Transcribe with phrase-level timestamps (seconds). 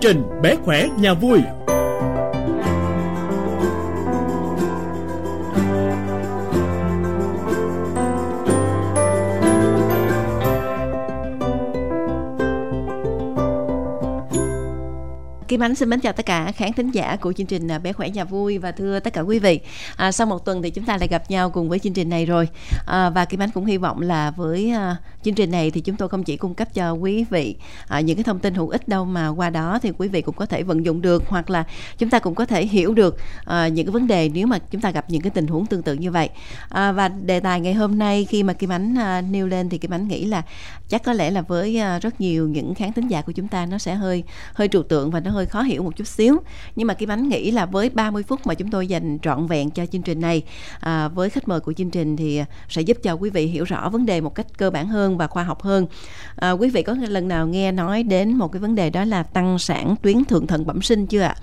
[0.00, 1.40] trình Bé khỏe nhà vui.
[15.50, 17.92] Kim Ánh xin mến chào tất cả khán thính giả của chương trình à, Bé
[17.92, 19.60] Khỏe Nhà Vui và thưa tất cả quý vị.
[19.96, 22.26] À, sau một tuần thì chúng ta lại gặp nhau cùng với chương trình này
[22.26, 22.48] rồi.
[22.86, 25.96] À, và Kim Ánh cũng hy vọng là với à, chương trình này thì chúng
[25.96, 27.56] tôi không chỉ cung cấp cho quý vị
[27.88, 30.34] à, những cái thông tin hữu ích đâu mà qua đó thì quý vị cũng
[30.34, 31.64] có thể vận dụng được hoặc là
[31.98, 34.80] chúng ta cũng có thể hiểu được à, những cái vấn đề nếu mà chúng
[34.80, 36.28] ta gặp những cái tình huống tương tự như vậy.
[36.68, 39.78] À, và đề tài ngày hôm nay khi mà Kim Ánh à, nêu lên thì
[39.78, 40.42] Kim Ánh nghĩ là
[40.88, 43.66] chắc có lẽ là với à, rất nhiều những khán thính giả của chúng ta
[43.66, 44.22] nó sẽ hơi
[44.54, 46.36] hơi trừu tượng và nó hơi hơi khó hiểu một chút xíu
[46.76, 49.70] nhưng mà Kim Ánh nghĩ là với 30 phút mà chúng tôi dành trọn vẹn
[49.70, 50.42] cho chương trình này
[50.80, 53.88] à, với khách mời của chương trình thì sẽ giúp cho quý vị hiểu rõ
[53.88, 55.86] vấn đề một cách cơ bản hơn và khoa học hơn.
[56.36, 59.22] À, quý vị có lần nào nghe nói đến một cái vấn đề đó là
[59.22, 61.34] tăng sản tuyến thượng thận bẩm sinh chưa ạ?
[61.34, 61.42] à,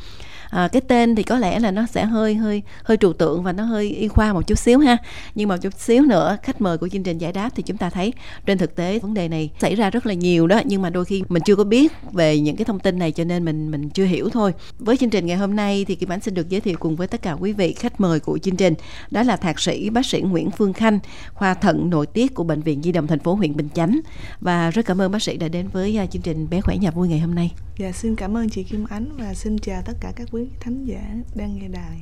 [0.50, 3.52] Ờ, cái tên thì có lẽ là nó sẽ hơi hơi hơi trừu tượng và
[3.52, 4.98] nó hơi y khoa một chút xíu ha.
[5.36, 7.90] Nhưng mà chút xíu nữa, khách mời của chương trình giải đáp thì chúng ta
[7.90, 8.14] thấy
[8.46, 10.62] trên thực tế vấn đề này xảy ra rất là nhiều đó.
[10.66, 13.24] Nhưng mà đôi khi mình chưa có biết về những cái thông tin này cho
[13.24, 14.54] nên mình mình chưa hiểu thôi.
[14.80, 17.08] Với chương trình ngày hôm nay thì Kim Ánh xin được giới thiệu cùng với
[17.08, 18.74] tất cả quý vị khách mời của chương trình,
[19.12, 21.00] đó là thạc sĩ bác sĩ Nguyễn Phương Khanh,
[21.34, 24.00] khoa thận nội tiết của bệnh viện Di động thành phố huyện Bình Chánh.
[24.42, 26.92] Và rất cảm ơn bác sĩ đã đến với à, chương trình bé khỏe nhà
[26.92, 27.52] vui ngày hôm nay.
[27.78, 30.86] Dạ xin cảm ơn chị Kim Ánh và xin chào tất cả các quý thánh
[30.86, 31.02] giả
[31.36, 31.98] đang nghe đài.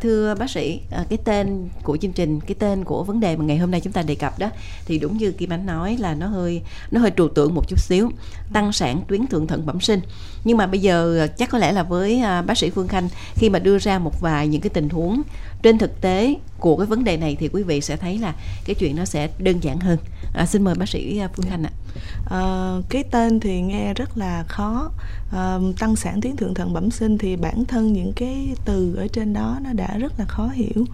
[0.00, 3.44] Thưa bác sĩ à, cái tên của chương trình cái tên của vấn đề mà
[3.44, 4.50] ngày hôm nay chúng ta đề cập đó
[4.86, 7.80] thì đúng như kim ánh nói là nó hơi nó hơi trừu tượng một chút
[7.80, 8.10] xíu
[8.52, 10.00] tăng sản tuyến thượng thận bẩm sinh.
[10.44, 13.08] Nhưng mà bây giờ à, chắc có lẽ là với à, bác sĩ phương khanh
[13.34, 15.22] khi mà đưa ra một vài những cái tình huống
[15.62, 18.34] trên thực tế của cái vấn đề này thì quý vị sẽ thấy là
[18.64, 19.98] cái chuyện nó sẽ đơn giản hơn.
[20.34, 21.70] À, xin mời bác sĩ phương khanh ạ.
[21.70, 21.87] à,
[22.24, 24.90] Ờ, cái tên thì nghe rất là khó.
[25.30, 29.08] À, tăng sản tuyến thượng thận bẩm sinh thì bản thân những cái từ ở
[29.08, 30.84] trên đó nó đã rất là khó hiểu.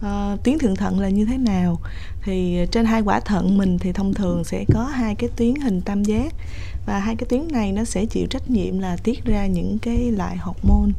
[0.00, 1.80] Ờ, à, tuyến thượng thận là như thế nào?
[2.22, 5.80] Thì trên hai quả thận mình thì thông thường sẽ có hai cái tuyến hình
[5.80, 6.34] tam giác
[6.86, 10.10] và hai cái tuyến này nó sẽ chịu trách nhiệm là tiết ra những cái
[10.10, 10.90] loại hormone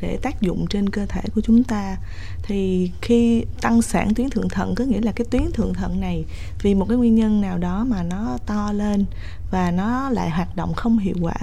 [0.00, 1.96] để tác dụng trên cơ thể của chúng ta.
[2.42, 6.24] Thì khi tăng sản tuyến thượng thận, có nghĩa là cái tuyến thượng thận này
[6.62, 9.04] vì một cái nguyên nhân nào đó mà nó to lên
[9.50, 11.36] và nó lại hoạt động không hiệu quả,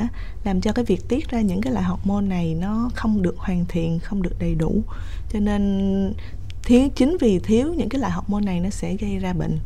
[0.43, 3.65] làm cho cái việc tiết ra những cái loại hormone này nó không được hoàn
[3.65, 4.83] thiện, không được đầy đủ.
[5.33, 6.13] Cho nên
[6.65, 9.59] thiếu chính vì thiếu những cái loại học môn này nó sẽ gây ra bệnh.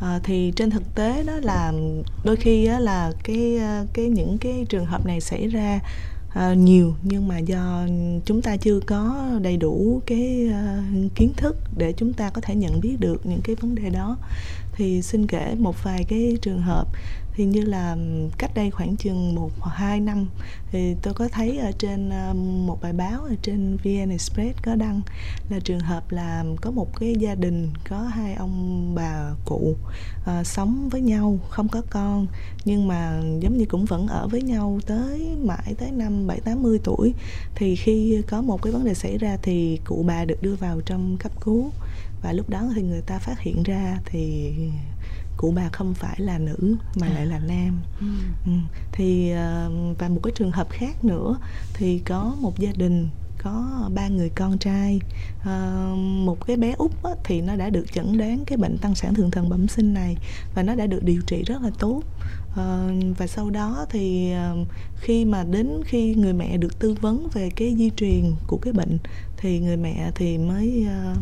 [0.00, 1.72] À, thì trên thực tế đó là
[2.24, 5.80] đôi khi đó là cái ờ, cái những cái trường hợp này xảy ra
[6.36, 7.86] à, nhiều nhưng mà do
[8.24, 12.54] chúng ta chưa có đầy đủ cái uh, kiến thức để chúng ta có thể
[12.54, 14.16] nhận biết được những cái vấn đề đó.
[14.72, 16.88] Thì xin kể một vài cái trường hợp
[17.36, 17.96] thì như là
[18.38, 20.26] cách đây khoảng chừng một hoặc hai năm
[20.70, 22.10] thì tôi có thấy ở trên
[22.66, 25.00] một bài báo ở trên VN Express có đăng
[25.48, 29.76] là trường hợp là có một cái gia đình có hai ông bà cụ
[30.26, 32.26] à, sống với nhau không có con
[32.64, 36.62] nhưng mà giống như cũng vẫn ở với nhau tới mãi tới năm bảy tám
[36.62, 37.14] mươi tuổi.
[37.54, 40.80] Thì khi có một cái vấn đề xảy ra thì cụ bà được đưa vào
[40.80, 41.70] trong cấp cứu
[42.22, 44.52] và lúc đó thì người ta phát hiện ra thì
[45.36, 47.80] cụ bà không phải là nữ mà lại là nam.
[48.00, 48.06] Ừ.
[48.46, 48.52] Ừ.
[48.92, 51.38] thì ờ, và một cái trường hợp khác nữa
[51.74, 53.08] thì có một gia đình
[53.46, 55.00] có ba người con trai.
[55.44, 58.94] À, một cái bé út á, thì nó đã được chẩn đoán cái bệnh tăng
[58.94, 60.16] sản thượng thận bẩm sinh này
[60.54, 62.02] và nó đã được điều trị rất là tốt.
[62.56, 62.88] À,
[63.18, 64.54] và sau đó thì à,
[64.96, 68.72] khi mà đến khi người mẹ được tư vấn về cái di truyền của cái
[68.72, 68.98] bệnh
[69.36, 71.14] thì người mẹ thì mới à,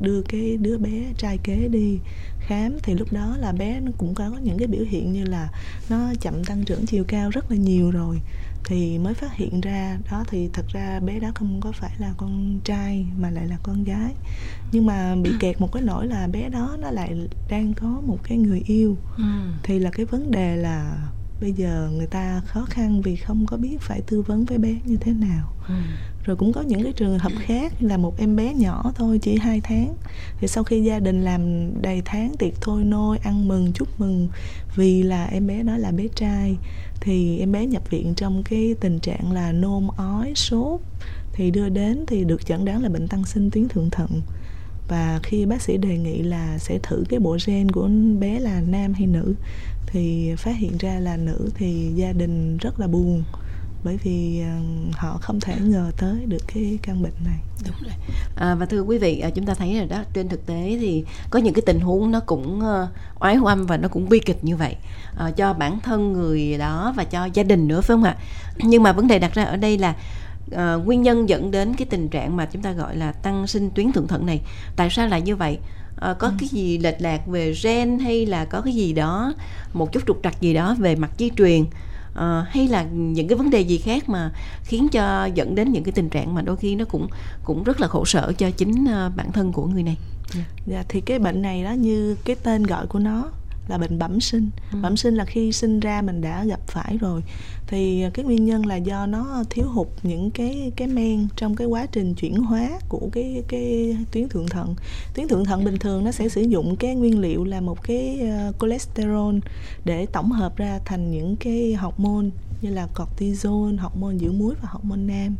[0.00, 1.98] đưa cái đứa bé trai kế đi
[2.46, 5.48] khám thì lúc đó là bé nó cũng có những cái biểu hiện như là
[5.88, 8.20] nó chậm tăng trưởng chiều cao rất là nhiều rồi.
[8.64, 12.14] Thì mới phát hiện ra đó thì thật ra bé đó không có phải là
[12.16, 14.14] con trai mà lại là con gái.
[14.72, 18.18] Nhưng mà bị kẹt một cái nỗi là bé đó nó lại đang có một
[18.22, 18.96] cái người yêu.
[19.16, 19.22] Ừ.
[19.62, 21.08] thì là cái vấn đề là
[21.42, 24.74] bây giờ người ta khó khăn vì không có biết phải tư vấn với bé
[24.84, 25.52] như thế nào.
[25.68, 25.74] Ừ.
[26.24, 29.38] rồi cũng có những cái trường hợp khác là một em bé nhỏ thôi chỉ
[29.38, 29.94] hai tháng.
[30.38, 34.28] Thì sau khi gia đình làm đầy tháng tiệc thôi nôi ăn mừng chúc mừng
[34.76, 36.56] vì là em bé đó là bé trai
[37.00, 40.80] thì em bé nhập viện trong cái tình trạng là nôn ói sốt.
[41.32, 44.20] Thì đưa đến thì được chẩn đoán là bệnh tăng sinh tuyến thượng thận
[44.92, 48.60] và khi bác sĩ đề nghị là sẽ thử cái bộ gen của bé là
[48.66, 49.34] nam hay nữ
[49.86, 53.22] thì phát hiện ra là nữ thì gia đình rất là buồn.
[53.84, 54.42] Bởi vì
[54.92, 57.38] họ không thể ngờ tới được cái căn bệnh này.
[57.66, 57.92] Đúng rồi.
[58.36, 61.04] À, và thưa quý vị à, chúng ta thấy rồi đó trên thực tế thì
[61.30, 62.88] có những cái tình huống nó cũng ờ,
[63.20, 64.76] oái oăm và nó cũng bi kịch như vậy
[65.16, 68.16] à, cho bản thân người đó và cho gia đình nữa phải không ạ?
[68.56, 69.96] Nhưng mà vấn đề đặt ra ở đây là
[70.54, 73.70] uh, nguyên nhân dẫn đến cái tình trạng mà chúng ta gọi là tăng sinh
[73.70, 74.40] tuyến thượng thận này
[74.76, 75.58] tại sao lại như vậy
[76.02, 76.34] à, có ừ.
[76.38, 79.34] cái gì lệch lạc về gen hay là có cái gì đó
[79.72, 81.64] một chút trục trặc gì đó về mặt di truyền
[82.14, 84.30] à, hay là những cái vấn đề gì khác mà
[84.64, 87.08] khiến cho dẫn đến những cái tình trạng mà đôi khi nó cũng
[87.44, 88.86] cũng rất là khổ sở cho chính
[89.16, 89.96] bản thân của người này.
[90.66, 93.30] Dạ thì cái bệnh này đó như cái tên gọi của nó
[93.68, 94.78] là bệnh bẩm sinh ừ.
[94.82, 97.22] bẩm sinh là khi sinh ra mình đã gặp phải rồi
[97.66, 101.66] thì cái nguyên nhân là do nó thiếu hụt những cái cái men trong cái
[101.66, 104.74] quá trình chuyển hóa của cái cái tuyến thượng thận
[105.14, 108.20] tuyến thượng thận bình thường nó sẽ sử dụng cái nguyên liệu là một cái
[108.48, 109.36] uh, cholesterol
[109.84, 112.26] để tổng hợp ra thành những cái hormone
[112.62, 115.36] như là cortisol, hormone giữ muối và hormone nam.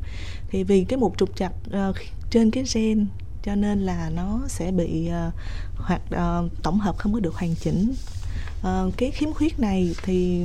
[0.51, 1.97] Thì vì cái một trục trặc uh,
[2.31, 3.07] trên cái gen
[3.43, 5.35] cho nên là nó sẽ bị uh,
[5.77, 7.95] hoặc uh, tổng hợp không có được hoàn chỉnh
[8.61, 10.45] uh, cái khiếm khuyết này thì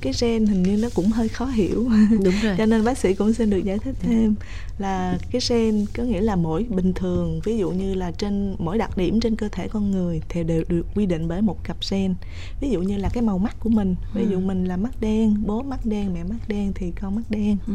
[0.00, 3.14] cái gen hình như nó cũng hơi khó hiểu đúng rồi cho nên bác sĩ
[3.14, 4.34] cũng xin được giải thích thêm
[4.78, 8.78] là cái gen có nghĩa là mỗi bình thường ví dụ như là trên mỗi
[8.78, 11.76] đặc điểm trên cơ thể con người thì đều được quy định bởi một cặp
[11.90, 12.14] gen
[12.60, 14.40] ví dụ như là cái màu mắt của mình ví dụ ừ.
[14.40, 17.74] mình là mắt đen bố mắt đen mẹ mắt đen thì con mắt đen ừ.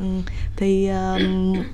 [0.00, 0.06] Ừ.
[0.56, 1.66] thì uh,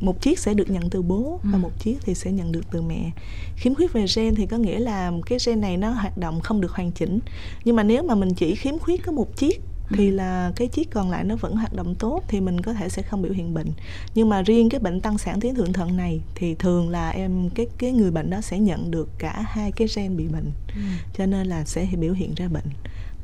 [0.00, 1.58] một chiếc sẽ được nhận từ bố và ừ.
[1.58, 3.10] một chiếc thì sẽ nhận được từ mẹ
[3.56, 6.60] khiếm khuyết về gen thì có nghĩa là cái gen này nó hoạt động không
[6.60, 7.18] được hoàn chỉnh
[7.64, 10.14] nhưng mà nếu mà mình chỉ khiếm khuyết có một chiếc thì ừ.
[10.14, 13.02] là cái chiếc còn lại nó vẫn hoạt động tốt thì mình có thể sẽ
[13.02, 13.68] không biểu hiện bệnh
[14.14, 17.50] nhưng mà riêng cái bệnh tăng sản tuyến thượng thận này thì thường là em
[17.54, 20.80] cái cái người bệnh đó sẽ nhận được cả hai cái gen bị bệnh ừ.
[21.18, 22.66] cho nên là sẽ biểu hiện ra bệnh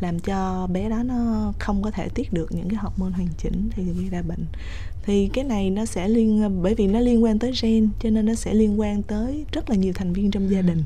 [0.02, 3.69] làm cho bé đó nó không có thể tiết được những cái hormone hoàn chỉnh
[3.76, 4.44] thì gây ra bệnh.
[5.02, 8.26] Thì cái này nó sẽ liên bởi vì nó liên quan tới gen cho nên
[8.26, 10.84] nó sẽ liên quan tới rất là nhiều thành viên trong gia đình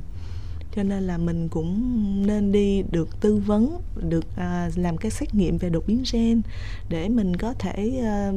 [0.76, 5.34] cho nên là mình cũng nên đi được tư vấn được à, làm cái xét
[5.34, 6.42] nghiệm về đột biến gen
[6.88, 8.32] để mình có thể à,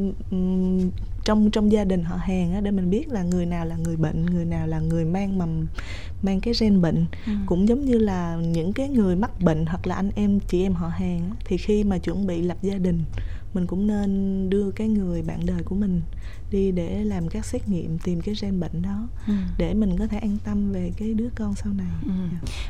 [1.24, 3.95] trong trong gia đình họ hàng á, để mình biết là người nào là người
[3.95, 5.68] bệnh người nào là người mang mầm
[6.21, 7.31] mang cái gen bệnh ừ.
[7.45, 10.74] cũng giống như là những cái người mắc bệnh hoặc là anh em chị em
[10.74, 13.03] họ hàng á, thì khi mà chuẩn bị lập gia đình
[13.53, 16.01] mình cũng nên đưa cái người bạn đời của mình
[16.51, 19.34] đi để làm các xét nghiệm tìm cái gen bệnh đó ừ.
[19.57, 21.88] để mình có thể an tâm về cái đứa con sau này.
[22.06, 22.12] Ừ.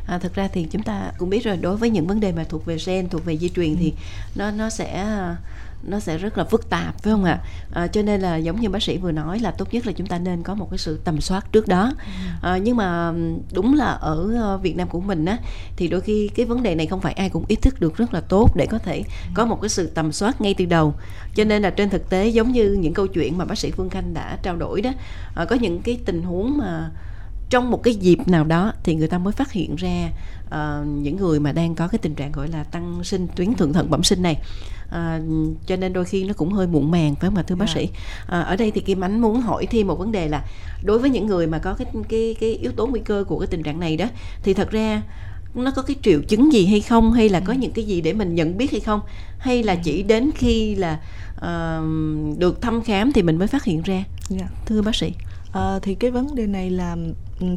[0.07, 2.43] À, thực ra thì chúng ta cũng biết rồi đối với những vấn đề mà
[2.43, 3.75] thuộc về gen thuộc về di truyền ừ.
[3.79, 3.93] thì
[4.35, 5.05] nó nó sẽ
[5.83, 7.39] nó sẽ rất là phức tạp phải không ạ
[7.71, 10.07] à, cho nên là giống như bác sĩ vừa nói là tốt nhất là chúng
[10.07, 11.93] ta nên có một cái sự tầm soát trước đó
[12.41, 13.13] à, nhưng mà
[13.53, 15.37] đúng là ở ờ, Việt Nam của mình á
[15.75, 18.13] thì đôi khi cái vấn đề này không phải ai cũng ý thức được rất
[18.13, 19.03] là tốt để có thể
[19.33, 20.93] có một cái sự tầm soát ngay từ đầu
[21.35, 23.89] cho nên là trên thực tế giống như những câu chuyện mà bác sĩ Phương
[23.89, 24.91] Khanh đã trao đổi đó
[25.35, 26.91] à, có những cái tình huống mà
[27.49, 30.09] trong một cái dịp nào đó thì người ta mới phát hiện ra
[30.45, 33.73] uh, những người mà đang có cái tình trạng gọi là tăng sinh tuyến thượng
[33.73, 34.37] thận bẩm sinh này
[34.91, 35.21] à,
[35.67, 37.73] cho nên đôi khi nó cũng hơi muộn màng phải không ạ thưa bác dạ.
[37.75, 37.89] sĩ
[38.27, 40.43] à, ở đây thì kim ánh muốn hỏi thêm một vấn đề là
[40.83, 43.47] đối với những người mà có cái cái cái yếu tố nguy cơ của cái
[43.47, 44.05] tình trạng này đó
[44.43, 45.01] thì thật ra
[45.53, 47.57] nó có cái triệu chứng gì hay không hay là có ừ.
[47.59, 49.01] những cái gì để mình nhận biết hay không
[49.37, 49.79] hay là ừ.
[49.83, 50.99] chỉ đến khi là
[51.45, 54.07] uh, được thăm khám thì mình mới phát hiện ra yeah.
[54.29, 54.47] Dạ.
[54.65, 55.13] thưa bác sĩ
[55.49, 56.95] uh, thì cái vấn đề này là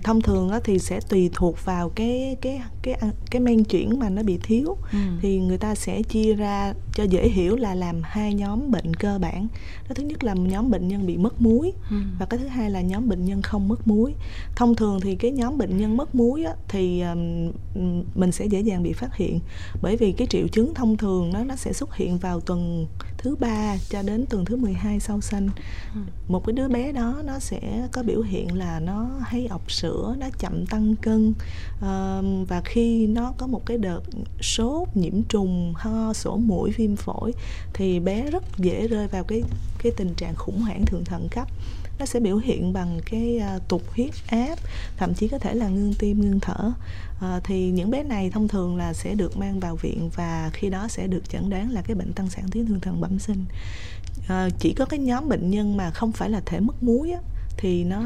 [0.04, 2.98] thông thường á, thì sẽ tùy thuộc vào cái cái cái
[3.30, 4.98] cái men chuyển mà nó bị thiếu ừ.
[5.20, 9.18] thì người ta sẽ chia ra cho dễ hiểu là làm hai nhóm bệnh cơ
[9.18, 9.48] bản
[9.88, 11.96] đó thứ nhất là nhóm bệnh nhân bị mất muối ừ.
[12.18, 14.14] và cái thứ hai là nhóm bệnh nhân không mất muối
[14.56, 17.52] thông thường thì cái nhóm bệnh nhân mất muối á, thì um,
[18.14, 19.40] mình sẽ dễ dàng bị phát hiện
[19.82, 22.86] bởi vì cái triệu chứng thông thường nó nó sẽ xuất hiện vào tuần
[23.18, 25.48] thứ ba cho đến tuần thứ 12 sau sanh
[25.94, 26.00] ừ.
[26.28, 30.14] một cái đứa bé đó nó sẽ có biểu hiện là nó hay ọc sữa
[30.18, 31.34] nó chậm tăng cân
[31.80, 34.00] à, và khi nó có một cái đợt
[34.40, 37.32] sốt nhiễm trùng ho sổ mũi viêm phổi
[37.72, 39.42] thì bé rất dễ rơi vào cái
[39.82, 41.48] cái tình trạng khủng hoảng thượng thận cấp.
[41.98, 44.56] Nó sẽ biểu hiện bằng cái à, tụt huyết áp
[44.96, 46.72] thậm chí có thể là ngưng tim ngưng thở.
[47.20, 50.70] À, thì những bé này thông thường là sẽ được mang vào viện và khi
[50.70, 53.44] đó sẽ được chẩn đoán là cái bệnh tăng sản tuyến thượng thận bẩm sinh.
[54.28, 57.20] À, chỉ có cái nhóm bệnh nhân mà không phải là thể mất muối á,
[57.62, 58.02] thì nó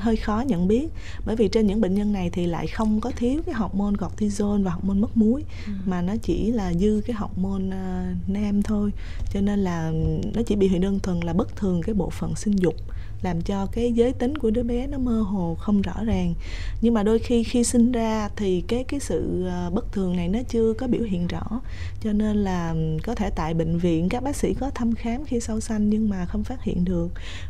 [0.00, 0.88] hơi khó nhận biết.
[1.26, 4.62] Bởi vì trên những bệnh nhân này thì lại không có thiếu cái hormone cortisol
[4.62, 5.72] và hormone mất muối ừ.
[5.86, 8.90] mà nó chỉ là dư cái hormone uh, nam thôi.
[9.32, 9.92] Cho nên là
[10.34, 12.74] nó chỉ bị hiện đơn thuần là bất thường cái bộ phận sinh dục
[13.22, 16.34] làm cho cái giới tính của đứa bé nó mơ hồ không rõ ràng.
[16.80, 20.28] Nhưng mà đôi khi khi sinh ra thì cái cái sự ờ, bất thường này
[20.28, 21.60] nó chưa có biểu hiện rõ.
[22.00, 25.40] Cho nên là có thể tại bệnh viện các bác sĩ có thăm khám khi
[25.40, 27.08] sau sanh nhưng mà không phát hiện được.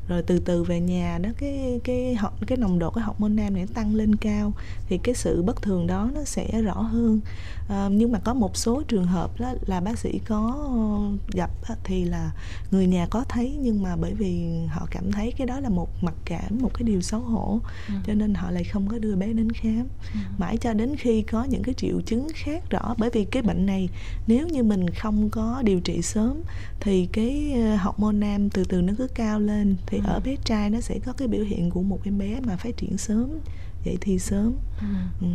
[0.09, 3.55] Rồi từ từ về nhà đó cái cái học cái nồng độ cái hormone nam
[3.55, 4.53] này tăng lên cao
[4.89, 7.21] thì cái sự bất thường đó nó sẽ rõ hơn.
[7.69, 11.51] À, nhưng mà có một số trường hợp đó là bác sĩ có ờ, gặp
[11.85, 12.31] thì là
[12.71, 15.89] người nhà có thấy nhưng mà bởi vì họ cảm thấy cái đó là một
[16.03, 17.95] mặc cảm một cái điều xấu hổ ừ.
[18.07, 20.21] cho nên họ lại không có đưa bé đến khám ừ.
[20.39, 23.67] mãi cho đến khi có những cái triệu chứng khác rõ bởi vì cái bệnh
[23.67, 23.89] này
[24.27, 26.43] nếu như mình không có điều trị sớm
[26.81, 30.05] thì cái ờ, hormone nam từ từ nó cứ cao lên thì ừ.
[30.07, 32.77] ở bé trai nó sẽ có cái biểu hiện của một em bé mà phát
[32.77, 33.39] triển sớm
[33.85, 34.87] vậy thì sớm ừ.
[35.21, 35.27] Ừ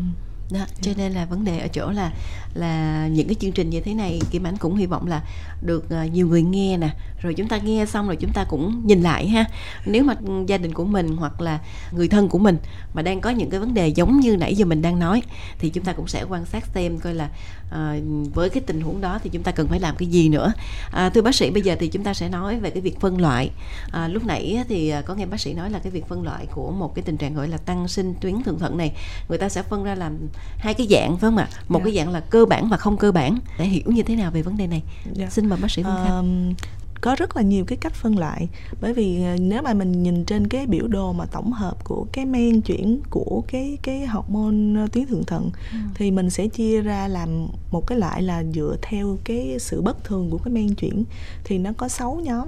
[0.51, 2.11] đó cho nên là vấn đề ở chỗ là
[2.53, 5.23] là những cái chương trình như thế này kim ánh cũng hy vọng là
[5.61, 6.89] được uh, nhiều người nghe nè.
[7.21, 9.45] Rồi chúng ta nghe xong rồi chúng ta cũng nhìn lại ha.
[9.85, 10.15] Nếu mà
[10.47, 11.59] gia đình của mình hoặc là
[11.91, 12.57] người thân của mình
[12.93, 15.21] mà đang có những cái vấn đề giống như nãy giờ mình đang nói
[15.59, 17.29] thì chúng ta cũng sẽ quan sát xem coi là
[17.67, 18.03] uh,
[18.33, 20.53] với cái tình huống đó thì chúng ta cần phải làm cái gì nữa.
[20.87, 23.21] Uh, thưa bác sĩ bây giờ thì chúng ta sẽ nói về cái việc phân
[23.21, 23.49] loại.
[23.87, 26.71] Uh, lúc nãy thì có nghe bác sĩ nói là cái việc phân loại của
[26.71, 28.93] một cái tình trạng gọi là tăng sinh tuyến thượng thận này
[29.29, 30.17] người ta sẽ phân ra làm
[30.57, 31.85] hai cái dạng phải không ạ một yeah.
[31.85, 31.91] Dạ.
[31.91, 34.41] cái dạng là cơ bản và không cơ bản để hiểu như thế nào về
[34.41, 35.17] vấn đề này yeah.
[35.17, 35.29] Dạ.
[35.29, 36.53] xin mời bác sĩ Phương Khanh
[37.01, 38.47] có rất là nhiều cái cách phân loại
[38.81, 42.05] bởi vì ờ, nếu mà mình nhìn trên cái biểu đồ mà tổng hợp của
[42.11, 45.77] cái men chuyển của cái cái hormone ờ, tuyến thượng thận ừ.
[45.95, 50.03] thì mình sẽ chia ra làm một cái loại là dựa theo cái sự bất
[50.03, 51.03] thường của cái men chuyển
[51.43, 52.47] thì nó có 6 nhóm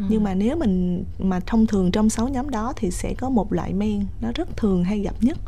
[0.00, 0.04] ừ.
[0.08, 3.52] nhưng mà nếu mình mà thông thường trong 6 nhóm đó thì sẽ có một
[3.52, 5.38] loại men nó rất thường hay gặp nhất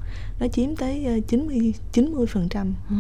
[0.40, 2.96] nó chiếm tới 90 ờ, 90 phần trăm ừ.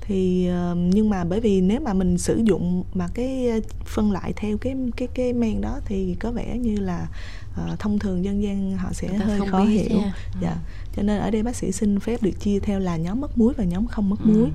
[0.00, 4.32] thì nhưng mà bởi vì nếu mà mình sử dụng mà cái ờ, phân lại
[4.36, 7.06] theo cái cái cái men đó thì có vẻ như là
[7.72, 10.00] uh, thông thường dân gian họ sẽ hơi khó hiểu.
[10.40, 10.50] dạ.
[10.50, 10.56] Ừ.
[10.96, 13.54] cho nên ở đây bác sĩ xin phép được chia theo là nhóm mất muối
[13.56, 14.30] và nhóm không mất ừ.
[14.30, 14.50] muối.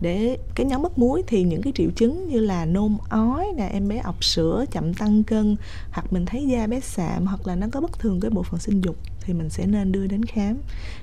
[0.00, 3.68] Để cái nhóm mất muối thì những cái triệu chứng như là nôn ói nè
[3.72, 5.56] em bé ọc sữa chậm tăng cân
[5.90, 8.60] hoặc mình thấy da bé sạm hoặc là nó có bất thường cái bộ phận
[8.60, 10.56] sinh dục thì mình sẽ nên đưa đến khám.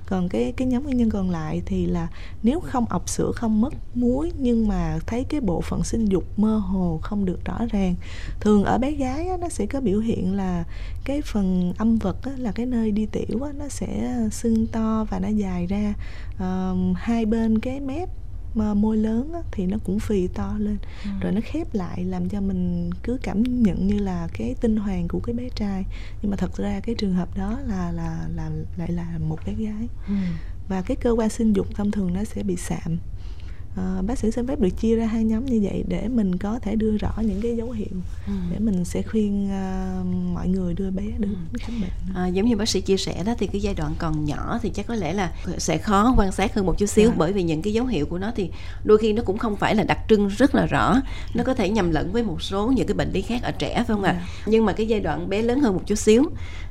[0.06, 2.08] Còn cái cái nhóm nguyên nhân còn lại thì là
[2.44, 6.40] nếu không ọc sữa không mất muối nhưng mà thấy cái bộ phận sinh dục
[6.40, 7.96] mơ hồ không được rõ ràng
[8.40, 10.64] thường ở bé gái á, nó sẽ có biểu hiện là
[11.04, 11.43] cái phần
[11.78, 15.28] âm vật á, là cái nơi đi tiểu á, nó sẽ sưng to và nó
[15.28, 15.94] dài ra.
[16.36, 18.10] Uh, hai bên cái mép
[18.56, 20.78] mà môi lớn á, thì nó cũng phì to lên.
[21.04, 21.10] Ừ.
[21.22, 25.08] rồi nó khép lại làm cho mình cứ cảm nhận như là cái tinh hoàng
[25.08, 25.86] của cái bé trai.
[26.22, 29.54] Nhưng mà thật ra cái trường hợp đó là là là lại là một bé
[29.54, 29.88] gái.
[30.08, 30.14] Ừ.
[30.68, 32.98] và cái cơ quan sinh dục thông thường nó sẽ bị sạm
[33.76, 36.60] à, bác sĩ xin phép được chia ra hai nhóm như vậy để mình có
[36.60, 38.34] thể đưa rõ những cái dấu hiệu ừ.
[38.52, 41.58] để mình sẽ khuyên uh, mọi người đưa bé đến ừ.
[41.60, 44.26] khám bệnh à, giống như bác sĩ chia sẻ đó thì cái giai đoạn còn
[44.26, 47.14] nhỏ thì chắc có lẽ là sẽ khó quan sát hơn một chút xíu à.
[47.18, 48.50] bởi vì những cái dấu hiệu của nó thì
[48.84, 51.02] đôi khi nó cũng không phải là đặc trưng rất là rõ
[51.34, 53.74] nó có thể nhầm lẫn với một số những cái bệnh lý khác ở trẻ
[53.76, 54.28] phải không ạ à?
[54.46, 56.24] nhưng mà cái giai đoạn bé lớn hơn một chút xíu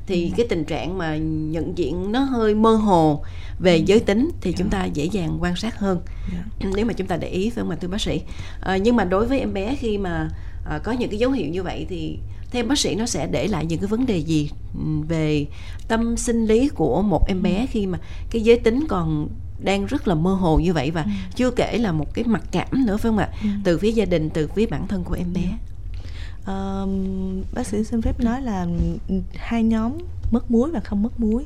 [0.05, 0.33] thì ừ.
[0.37, 3.23] cái tình trạng mà nhận diện nó hơi mơ hồ
[3.59, 3.83] về ừ.
[3.85, 4.57] giới tính thì yeah.
[4.57, 6.75] chúng ta dễ dàng quan sát hơn yeah.
[6.75, 8.21] nếu mà chúng ta để ý phải không ạ thưa bác sĩ
[8.61, 10.29] à, nhưng mà đối với em bé khi mà
[10.65, 12.19] à, có những cái dấu hiệu như vậy thì
[12.51, 14.49] theo bác sĩ nó sẽ để lại những cái vấn đề gì
[15.07, 15.45] về
[15.87, 17.99] tâm sinh lý của một em bé khi mà
[18.31, 19.29] cái giới tính còn
[19.63, 21.09] đang rất là mơ hồ như vậy và ừ.
[21.35, 23.49] chưa kể là một cái mặc cảm nữa phải không ạ ừ.
[23.63, 25.41] từ phía gia đình từ phía bản thân của em bé
[26.51, 26.89] uh,
[27.53, 28.67] bác sĩ xin phép nói là
[29.35, 29.97] hai nhóm
[30.31, 31.45] mất muối và không mất muối.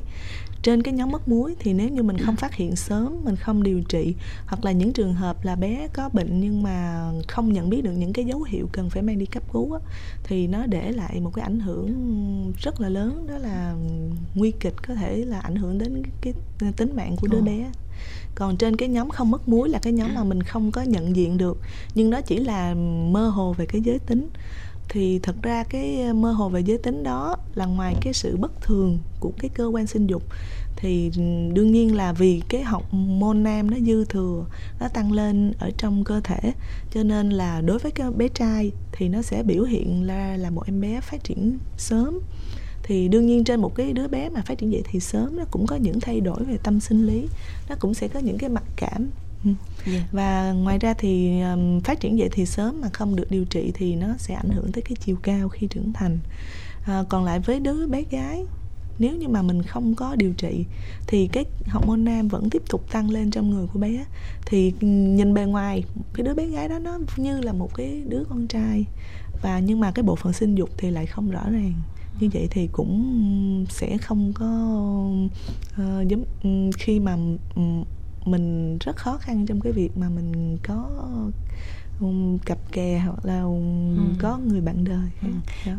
[0.62, 3.62] Trên cái nhóm mất muối thì nếu như mình không phát hiện sớm mình không
[3.62, 4.14] điều trị
[4.46, 7.92] hoặc là những trường hợp là bé có bệnh nhưng mà không nhận biết được
[7.92, 9.80] những cái dấu hiệu cần phải mang đi cấp cứu á,
[10.24, 13.74] thì nó để lại một cái ảnh hưởng rất là lớn đó là
[14.34, 16.32] nguy kịch có thể là ảnh hưởng đến cái
[16.76, 17.70] tính mạng của đứa bé.
[18.34, 21.16] Còn trên cái nhóm không mất muối là cái nhóm mà mình không có nhận
[21.16, 21.58] diện được
[21.94, 22.74] nhưng nó chỉ là
[23.10, 24.28] mơ hồ về cái giới tính
[24.88, 28.36] thì thật ra cái ờ, mơ hồ về giới tính đó là ngoài cái sự
[28.36, 30.22] bất thường của cái cơ quan sinh dục,
[30.76, 34.44] thì ừ, đương nhiên là vì cái học môn nam nó dư thừa,
[34.80, 36.52] nó tăng lên ở trong cơ thể,
[36.90, 40.50] cho nên là đối với cái bé trai thì nó sẽ biểu hiện là là
[40.50, 42.20] một em bé phát triển sớm.
[42.82, 45.44] Thì đương nhiên trên một cái đứa bé mà phát triển dậy thì sớm nó
[45.50, 47.28] cũng có những thay đổi về tâm sinh lý,
[47.68, 49.10] nó cũng sẽ có những cái mặc cảm.
[49.44, 49.56] Yeah.
[49.86, 49.92] Ừ.
[49.92, 50.00] Dạ.
[50.12, 53.72] và ngoài ra thì um, phát triển dậy thì sớm mà không được điều trị
[53.74, 56.18] thì nó sẽ ảnh hưởng tới cái chiều cao khi trưởng thành
[56.84, 58.44] à, còn lại với đứa bé gái
[58.98, 60.64] nếu như mà mình không có điều trị
[61.06, 64.04] thì cái hormone nam vẫn tiếp tục tăng lên trong người của bé
[64.46, 68.24] thì nhìn bề ngoài cái đứa bé gái đó nó như là một cái đứa
[68.28, 68.84] con trai
[69.42, 71.72] và nhưng mà cái bộ phận sinh dục thì lại không rõ ràng
[72.20, 74.46] như vậy thì cũng sẽ không có
[75.82, 77.16] uh, giống um, khi mà
[77.54, 77.84] um,
[78.24, 80.88] mình rất khó khăn trong cái việc mà mình có
[82.00, 84.02] um, cặp kè hoặc là ừ.
[84.18, 85.28] có người bạn đời ừ.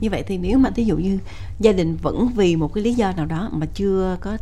[0.02, 1.20] Như vậy thì nếu mà ví dụ như
[1.60, 4.38] gia đình vẫn vì một cái lý do nào đó mà chưa có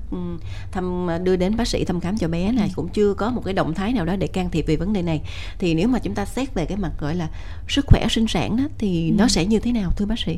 [0.71, 2.73] thăm đưa đến bác sĩ thăm khám cho bé này ừ.
[2.75, 5.01] cũng chưa có một cái động thái nào đó để can thiệp về vấn đề
[5.01, 5.21] này
[5.59, 7.29] thì nếu mà chúng ta xét về cái mặt gọi là
[7.67, 9.15] sức khỏe sinh sản đó thì ừ.
[9.17, 10.37] nó sẽ như thế nào thưa bác sĩ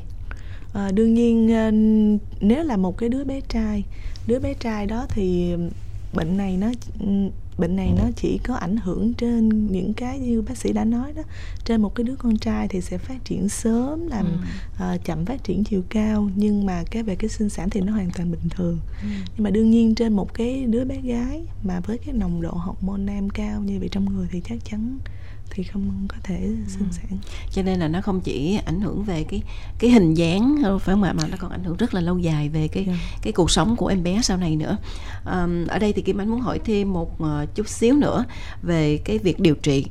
[0.73, 1.47] à, đương nhiên
[2.41, 3.83] nếu là một cái đứa bé trai
[4.27, 5.55] đứa bé trai đó thì
[6.13, 6.67] bệnh này nó
[7.59, 11.13] bệnh này nó chỉ có ảnh hưởng trên những cái như bác sĩ đã nói
[11.13, 11.21] đó
[11.65, 14.25] trên một cái đứa con trai thì sẽ phát triển sớm làm
[14.79, 14.95] ừ.
[14.95, 17.93] uh, chậm phát triển chiều cao nhưng mà cái về cái sinh sản thì nó
[17.93, 19.07] hoàn toàn bình thường ừ.
[19.35, 22.51] nhưng mà đương nhiên trên một cái đứa bé gái mà với cái nồng độ
[22.51, 24.97] hormone nam cao như vậy trong người thì chắc chắn
[25.49, 26.91] thì không có thể sinh ừ.
[26.91, 27.17] sản
[27.51, 29.41] cho nên là nó không chỉ ảnh hưởng về cái
[29.79, 32.49] cái hình dáng phải không ạ mà nó còn ảnh hưởng rất là lâu dài
[32.49, 32.97] về cái yeah.
[32.97, 33.17] Dạ.
[33.21, 34.77] cái cuộc sống của em bé sau này nữa
[35.25, 38.25] um, ở đây thì kim anh muốn hỏi thêm một uh, chút xíu nữa
[38.61, 39.85] về cái việc điều trị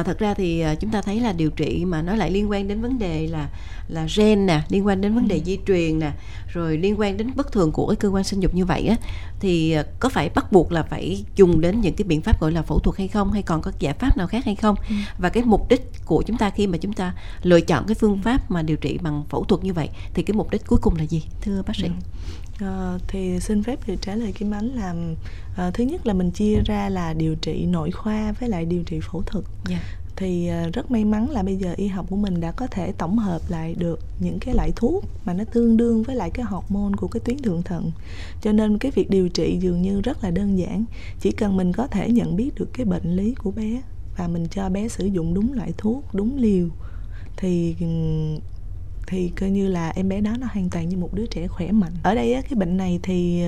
[0.00, 2.50] uh, thật ra thì uh, chúng ta thấy là điều trị mà nó lại liên
[2.50, 3.48] quan đến vấn đề là
[3.88, 5.42] là gen nè liên quan đến vấn đề ừ.
[5.44, 6.12] di truyền nè
[6.48, 8.96] rồi liên quan đến bất thường của cái cơ quan sinh dục như vậy á
[9.40, 12.52] thì ờ, có phải bắt buộc là phải dùng đến những cái biện pháp gọi
[12.52, 14.94] là phẫu thuật hay không hay còn có giải pháp nào khác hay không ừ.
[15.18, 18.22] và cái mục đích của chúng ta khi mà chúng ta lựa chọn cái phương
[18.22, 20.96] pháp mà điều trị bằng phẫu thuật như vậy thì cái mục đích cuối cùng
[20.96, 21.92] là gì thưa bác sĩ ừ.
[22.60, 24.94] À, thì xin phép được trả lời Kim Ánh là
[25.56, 28.82] à, thứ nhất là mình chia ra là điều trị nội khoa với lại điều
[28.82, 29.44] trị phẫu thuật.
[29.68, 29.82] Yeah.
[30.20, 32.92] Thì à, rất may mắn là bây giờ y học của mình đã có thể
[32.92, 36.44] tổng hợp lại được những cái loại thuốc mà nó tương đương với lại cái
[36.44, 37.90] hormone của cái tuyến thượng thận.
[38.42, 40.84] Cho nên cái việc điều trị dường như rất là đơn giản
[41.20, 43.82] chỉ cần mình có thể nhận biết được cái bệnh lý của bé
[44.16, 46.68] và mình cho bé sử dụng đúng loại thuốc đúng liều
[47.36, 47.74] thì
[49.06, 51.72] thì coi như là em bé đó nó hoàn toàn như một đứa trẻ khỏe
[51.72, 51.92] mạnh.
[52.02, 53.42] Ở đây á, cái bệnh này thì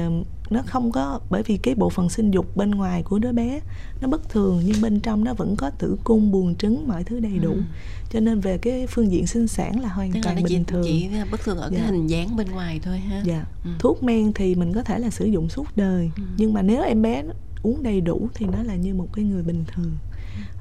[0.51, 3.61] nó không có bởi vì cái bộ phận sinh dục bên ngoài của đứa bé
[4.01, 7.21] nó bất thường nhưng bên trong nó vẫn có tử cung buồng trứng mọi thứ
[7.21, 7.63] đầy đủ ừ.
[8.11, 10.65] cho nên về cái phương diện sinh sản là hoàn Tức toàn là bình chỉ,
[10.67, 11.79] thường chỉ bất thường ở dạ.
[11.79, 13.71] cái hình dáng bên ngoài thôi ha dạ ừ.
[13.79, 16.23] thuốc men thì mình có thể là sử dụng suốt đời ừ.
[16.37, 17.23] nhưng mà nếu em bé
[17.63, 19.97] uống đầy đủ thì nó là như một cái người bình thường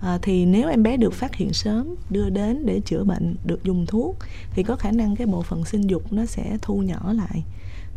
[0.01, 3.63] à, thì nếu em bé được phát hiện sớm đưa đến để chữa bệnh được
[3.63, 4.17] dùng thuốc
[4.53, 7.43] thì có khả năng cái bộ phận sinh dục nó sẽ thu nhỏ lại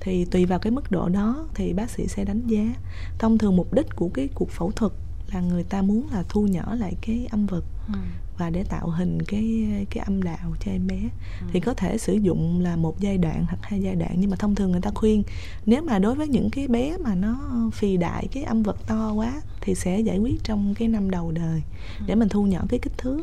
[0.05, 2.75] thì tùy vào cái mức độ đó thì bác sĩ sẽ đánh giá
[3.19, 4.93] thông thường mục đích của cái cuộc phẫu thuật
[5.33, 7.95] là người ta muốn là thu nhỏ lại cái âm vật ừ.
[8.39, 11.01] và để tạo hình cái cái âm đạo cho em bé
[11.41, 11.47] ừ.
[11.53, 14.37] thì có thể sử dụng là một giai đoạn hoặc hai giai đoạn nhưng mà
[14.37, 15.23] thông thường người ta khuyên
[15.67, 17.39] nếu mà đối với những cái bé mà nó
[17.73, 21.31] phì đại cái âm vật to quá thì sẽ giải quyết trong cái năm đầu
[21.31, 21.63] đời
[21.99, 22.05] ừ.
[22.07, 23.23] để mình thu nhỏ cái kích thước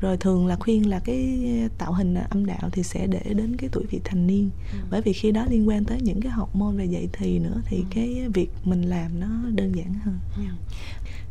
[0.00, 1.40] rồi thường là khuyên là cái
[1.78, 4.78] tạo hình âm đạo thì sẽ để đến cái tuổi vị thành niên ừ.
[4.90, 7.62] bởi vì khi đó liên quan tới những cái học môn về dạy thì nữa
[7.66, 7.82] thì ừ.
[7.90, 10.42] cái việc mình làm nó đơn giản hơn ừ.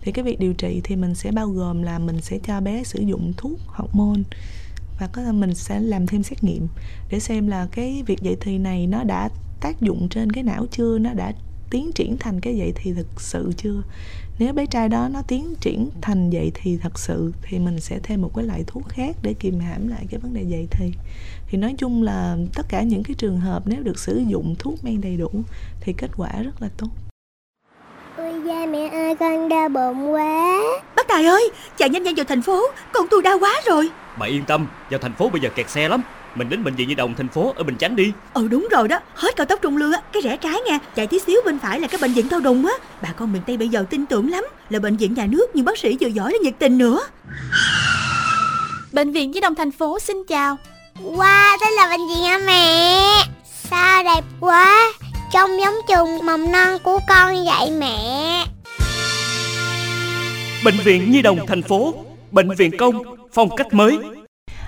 [0.01, 2.83] thì cái việc điều trị thì mình sẽ bao gồm là mình sẽ cho bé
[2.83, 4.23] sử dụng thuốc học môn
[4.99, 6.67] và có mình sẽ làm thêm xét nghiệm
[7.09, 9.29] để xem là cái việc dạy thì này nó đã
[9.61, 11.33] tác dụng trên cái não chưa nó đã
[11.69, 13.81] tiến triển thành cái dạy thì thực sự chưa?
[14.39, 17.99] Nếu bé trai đó nó tiến triển thành vậy thì thật sự thì mình sẽ
[18.03, 20.91] thêm một cái loại thuốc khác để kìm hãm lại cái vấn đề dậy thì.
[21.47, 24.83] Thì nói chung là tất cả những cái trường hợp nếu được sử dụng thuốc
[24.83, 25.29] men đầy đủ
[25.81, 26.87] thì kết quả rất là tốt.
[28.17, 30.61] Ôi da mẹ ơi con đau bụng quá.
[30.95, 32.61] Bác tài ơi chạy nhanh nhanh vào thành phố.
[32.93, 33.89] Con tôi đau quá rồi.
[34.19, 36.01] Bà yên tâm vào thành phố bây giờ kẹt xe lắm
[36.37, 38.11] mình đến bệnh viện nhi đồng thành phố ở Bình Chánh đi.
[38.33, 38.99] Ừ đúng rồi đó.
[39.13, 40.01] Hết cao tốc Trung Lương á.
[40.13, 42.65] Cái rẽ trái nha Chạy tí xíu bên phải là cái bệnh viện Thao Đùng
[42.65, 42.73] á.
[43.01, 45.65] Bà con miền Tây bây giờ tin tưởng lắm Là bệnh viện nhà nước nhưng
[45.65, 46.99] bác sĩ vừa giỏi lại nhiệt tình nữa.
[48.91, 50.57] Bệnh viện Nhi đồng thành phố xin chào.
[51.03, 53.01] Wow đây là bệnh viện hả mẹ?
[53.69, 54.93] Sao đẹp quá.
[55.33, 58.45] Trông giống trường mầm non của con vậy mẹ.
[60.65, 61.93] Bệnh viện Nhi đồng thành phố.
[62.31, 63.97] Bệnh viện công Phong cách mới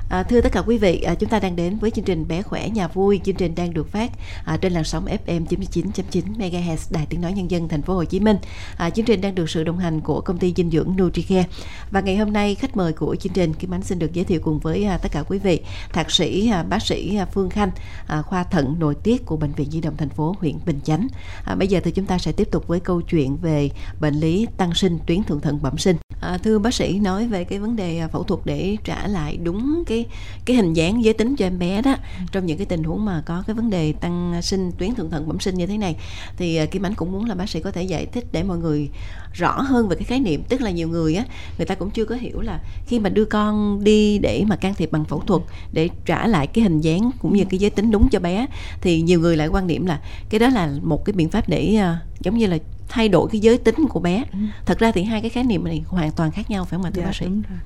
[0.10, 2.42] À, thưa tất cả quý vị, à, chúng ta đang đến với chương trình Bé
[2.42, 3.22] khỏe nhà vui.
[3.24, 4.12] Chương trình đang được phát
[4.46, 8.04] à, trên làn sóng FM 99.9 MHz Đài Tiếng nói Nhân dân Thành phố Hồ
[8.04, 8.38] Chí Minh.
[8.78, 11.48] À, chương trình đang được sự đồng hành của công ty dinh dưỡng Nutricare.
[11.92, 14.40] Và ngày hôm nay khách mời của chương trình Kim Ánh xin được giới thiệu
[14.44, 15.60] cùng với à, tất cả quý vị
[15.94, 17.72] thạc sĩ à, bác sĩ à, Phương Khanh,
[18.08, 21.08] à, khoa thận nội tiết của bệnh viện Di động thành phố huyện Bình Chánh.
[21.44, 23.70] À, bây giờ thì chúng ta sẽ tiếp tục với câu chuyện về
[24.00, 25.96] bệnh lý tăng sinh tuyến thượng thận bẩm sinh.
[26.22, 29.38] À, thưa bác sĩ nói về cái vấn đề à, phẫu thuật để trả lại
[29.38, 31.96] đúng cái cái cái hình dáng giới tính cho em bé đó.
[32.32, 35.28] Trong những cái tình huống mà có cái vấn đề tăng sinh, tuyến thượng thận
[35.28, 35.96] bẩm sinh như thế này,
[36.38, 38.58] thì à, Kim Ánh cũng muốn là bác sĩ có thể giải thích để mọi
[38.58, 38.90] người
[39.34, 40.44] rõ hơn về cái khái niệm.
[40.50, 41.26] Tức là nhiều người á,
[41.58, 44.74] người ta cũng chưa có hiểu là khi mà đưa con đi để mà can
[44.74, 47.92] thiệp bằng phẫu thuật, để trả lại cái hình dáng cũng như cái giới tính
[47.92, 48.46] đúng cho bé,
[48.82, 51.76] thì nhiều người lại quan niệm là cái đó là một cái biện pháp để
[51.76, 52.58] à, giống như là
[52.90, 54.40] thay đổi cái giới tính của bé ừ.
[54.66, 56.92] thật ra thì hai cái khái niệm này hoàn toàn khác nhau phải không ạ
[56.94, 57.60] thưa dạ, bác sĩ đúng rồi.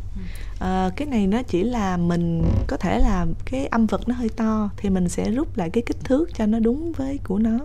[0.60, 4.30] À, cái này nó chỉ là mình có thể là cái âm vật nó hơi
[4.30, 7.60] to thì mình sẽ rút lại cái kích thước cho nó đúng với của nó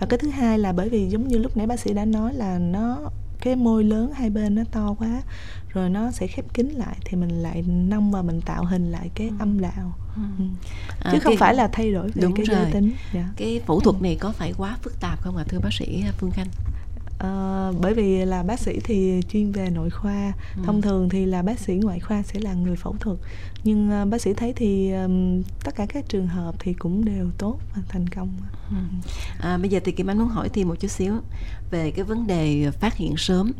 [0.00, 2.34] và cái thứ hai là bởi vì giống như lúc nãy bác sĩ đã nói
[2.34, 2.98] là nó
[3.40, 5.22] cái môi lớn hai bên nó to quá
[5.68, 9.10] rồi nó sẽ khép kín lại thì mình lại nông và mình tạo hình lại
[9.14, 10.22] cái âm đạo ừ.
[10.38, 10.44] Ừ.
[11.04, 12.56] À, chứ không phải là thay đổi về đúng cái rồi.
[12.56, 13.28] giới tính dạ.
[13.36, 16.30] cái phẫu thuật này có phải quá phức tạp không ạ thưa bác sĩ Phương
[16.30, 16.46] Khanh
[17.18, 20.62] À, bởi vì là bác sĩ thì chuyên về nội khoa ừ.
[20.66, 23.18] thông thường thì là bác sĩ ngoại khoa sẽ là người phẫu thuật
[23.64, 27.30] nhưng uh, bác sĩ thấy thì um, tất cả các trường hợp thì cũng đều
[27.38, 28.28] tốt và thành công
[28.70, 28.76] ừ.
[29.40, 31.12] à, bây giờ thì kim anh muốn hỏi thêm một chút xíu
[31.70, 33.52] về cái vấn đề phát hiện sớm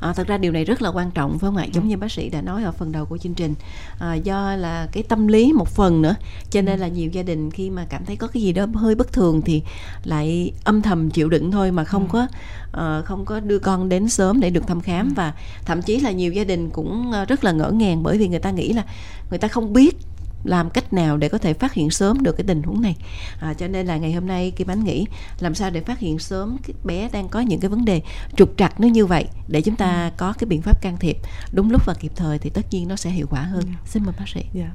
[0.00, 2.12] à, thật ra điều này rất là quan trọng phải không ạ giống như bác
[2.12, 3.54] sĩ đã nói ở phần đầu của chương trình
[3.98, 6.14] à, do là cái tâm lý một phần nữa
[6.50, 8.94] cho nên là nhiều gia đình khi mà cảm thấy có cái gì đó hơi
[8.94, 9.62] bất thường thì
[10.04, 12.08] lại âm thầm chịu đựng thôi mà không ừ.
[12.12, 12.26] có
[12.98, 15.12] uh, không có đưa con đến sớm để được thăm khám ừ.
[15.16, 15.32] và
[15.64, 18.50] thậm chí là nhiều gia đình cũng rất là ngỡ ngàng bởi vì người ta
[18.50, 18.84] nghĩ là
[19.30, 19.96] người ta không biết
[20.44, 22.96] làm cách nào để có thể phát hiện sớm được cái tình huống này
[23.40, 25.06] à, cho nên là ngày hôm nay Kim Ánh nghĩ
[25.40, 28.02] làm sao để phát hiện sớm cái bé đang có những cái vấn đề
[28.36, 30.10] trục trặc nó như vậy để chúng ta ừ.
[30.16, 31.16] có cái biện pháp can thiệp
[31.52, 33.72] đúng lúc và kịp thời thì tất nhiên nó sẽ hiệu quả hơn ừ.
[33.86, 34.70] xin mời bác sĩ yeah.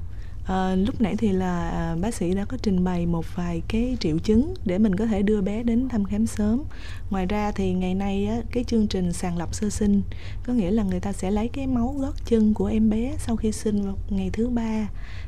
[0.48, 3.98] À, lúc nãy thì là à, bác sĩ đã có trình bày một vài cái
[4.00, 6.64] triệu chứng để mình có thể đưa bé đến thăm khám sớm.
[7.10, 10.02] Ngoài ra thì ngày nay á, cái chương trình sàng lọc sơ sinh
[10.46, 13.36] có nghĩa là người ta sẽ lấy cái máu gót chân của em bé sau
[13.36, 14.88] khi sinh vào ngày thứ ba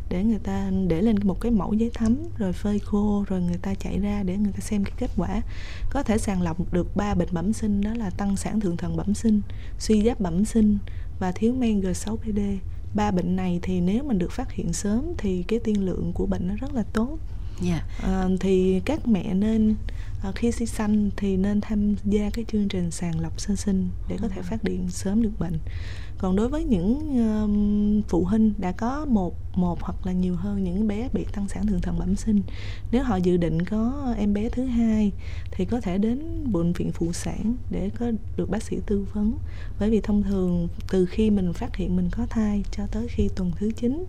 [0.10, 3.58] để người ta để lên một cái mẫu giấy thấm rồi phơi khô rồi người
[3.62, 5.42] ta chạy ra để người ta xem cái kết quả
[5.90, 8.98] có thể sàng lọc được ba bệnh bẩm sinh đó là tăng sản thượng thận
[8.98, 9.42] bẩm sinh
[9.80, 10.78] suy giáp bẩm sinh
[11.20, 12.58] và thiếu men G6PD
[12.94, 16.26] ba bệnh này thì nếu mình được phát hiện sớm thì cái tiên lượng của
[16.26, 17.18] bệnh nó rất là tốt
[17.68, 17.84] yeah.
[18.02, 18.08] Dạ.
[18.08, 19.76] à, thì các mẹ nên
[20.22, 23.90] à, khi sinh sanh thì nên tham gia cái chương trình sàng lọc sơ sinh
[24.10, 25.60] để có thể phát hiện sớm được bệnh.
[26.18, 26.94] Còn đối với những
[28.00, 31.48] uh, phụ huynh đã có một một hoặc là nhiều hơn những bé bị tăng
[31.48, 32.42] sản thượng thận bẩm sinh
[32.92, 35.12] nếu họ dự định có em bé thứ hai
[35.52, 39.38] thì có thể đến bệnh viện phụ sản để có được bác sĩ tư vấn.
[39.80, 43.30] Bởi vì thông thường từ khi mình phát hiện mình có thai cho tới khi
[43.36, 44.06] tuần thứ 9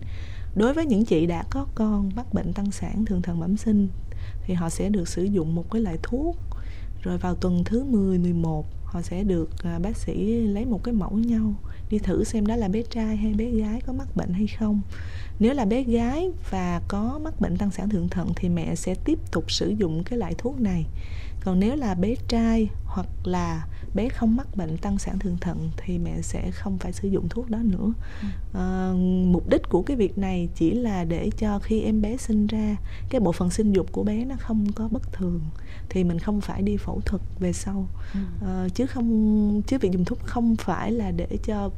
[0.55, 3.87] đối với những chị đã có con mắc bệnh tăng sản thượng thận bẩm sinh
[4.51, 6.37] thì họ sẽ được sử dụng một cái loại thuốc.
[7.01, 10.93] Rồi vào tuần thứ 10, 11 họ sẽ được à, bác sĩ lấy một cái
[10.93, 11.53] mẫu nhau
[11.89, 14.81] đi thử xem đó là bé trai hay bé gái có mắc bệnh hay không.
[15.39, 18.95] Nếu là bé gái và có mắc bệnh tăng sản thượng thận thì mẹ sẽ
[19.05, 20.85] tiếp tục sử dụng cái loại thuốc này.
[21.41, 25.69] Còn nếu là bé trai hoặc là bé không mắc bệnh tăng sản thượng thận
[25.77, 27.93] thì mẹ sẽ không phải sử dụng thuốc đó nữa.
[28.53, 28.91] À,
[29.25, 32.75] mục đích của cái việc này chỉ là để cho khi em bé sinh ra
[33.09, 35.41] cái bộ phận sinh dục của bé nó không có bất thường
[35.89, 37.87] thì mình không phải đi phẫu thuật về sau.
[38.41, 41.69] À, chứ không chứ việc dùng thuốc không phải là để cho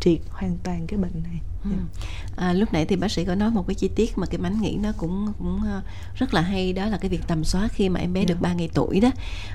[0.00, 2.00] triệt hoàn toàn cái bệnh này ừ.
[2.36, 4.60] à, lúc nãy thì bác sĩ có nói một cái chi tiết mà cái mánh
[4.60, 5.82] nghĩ nó cũng cũng ờ,
[6.14, 8.28] rất là hay đó là cái việc tầm soát khi mà em bé yeah.
[8.28, 9.10] được 3 ngày tuổi đó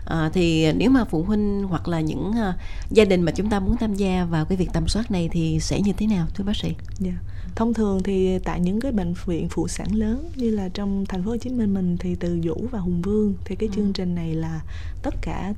[0.05, 2.55] à, thì nếu mà phụ huynh hoặc là những uh,
[2.89, 5.59] gia đình mà chúng ta muốn tham gia vào cái việc tầm soát này thì
[5.59, 6.67] sẽ như thế nào thưa bác sĩ?
[6.67, 6.77] Yeah.
[6.99, 7.11] Dạ.
[7.55, 11.23] Thông thường thì tại những cái bệnh viện phụ sản lớn như là trong thành
[11.23, 13.75] phố Hồ Chí Minh mình thì từ Vũ và Hùng Vương thì cái ừ.
[13.75, 14.61] chương trình này là
[15.03, 15.53] tất cả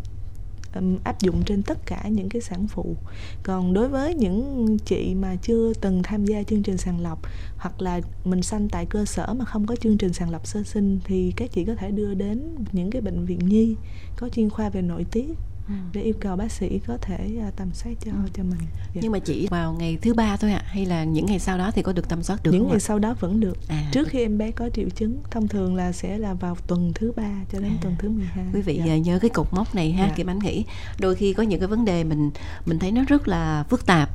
[1.03, 2.95] áp dụng trên tất cả những cái sản phụ.
[3.43, 7.19] Còn đối với những chị mà chưa từng tham gia chương trình sàng lọc
[7.57, 10.63] hoặc là mình sanh tại cơ sở mà không có chương trình sàng lọc sơ
[10.63, 13.75] sinh thì các chị có thể đưa đến những cái bệnh viện nhi
[14.17, 15.33] có chuyên khoa về nội tiết.
[15.67, 15.73] Ừ.
[15.93, 18.17] để yêu cầu bác sĩ có thể uh, tầm soát cho ừ.
[18.33, 18.59] cho mình.
[18.93, 19.01] Dạ.
[19.03, 20.67] Nhưng mà chỉ vào ngày thứ ba thôi ạ, à?
[20.67, 22.79] hay là những ngày sau đó thì có được tầm soát được Những ngày à?
[22.79, 23.57] sau đó vẫn được.
[23.67, 23.89] À.
[23.91, 27.11] Trước khi em bé có triệu chứng, thông thường là sẽ là vào tuần thứ
[27.15, 27.79] ba cho đến à.
[27.81, 28.45] tuần thứ 12.
[28.53, 28.97] Quý vị dạ.
[28.97, 30.13] nhớ cái cột mốc này ha, dạ.
[30.15, 30.65] Kim Ánh nghĩ
[30.99, 32.31] đôi khi có những cái vấn đề mình
[32.65, 34.09] mình thấy nó rất là phức tạp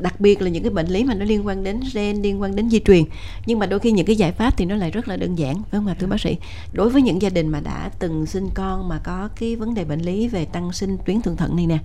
[0.00, 2.56] đặc biệt là những cái bệnh lý mà nó liên quan đến gen liên quan
[2.56, 3.04] đến di truyền.
[3.46, 5.54] Nhưng mà đôi khi những cái giải pháp thì nó lại rất là đơn giản
[5.54, 6.36] phải không ạ thưa bác sĩ?
[6.72, 9.84] Đối với những gia đình mà đã từng sinh con mà có cái vấn đề
[9.84, 11.78] bệnh lý về tăng sinh tuyến thượng thận này nè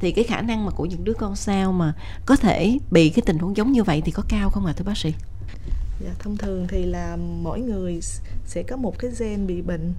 [0.00, 1.92] thì cái khả năng mà của những đứa con sao mà
[2.26, 4.84] có thể bị cái tình huống giống như vậy thì có cao không ạ thưa
[4.84, 5.14] bác sĩ?
[6.04, 8.00] Dạ, thông thường thì là mỗi người
[8.46, 9.94] sẽ có một cái gen bị bệnh